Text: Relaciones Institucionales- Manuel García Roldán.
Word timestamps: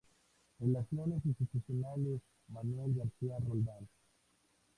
Relaciones 0.59 1.23
Institucionales- 1.27 2.21
Manuel 2.47 2.95
García 2.95 3.37
Roldán. 3.37 3.87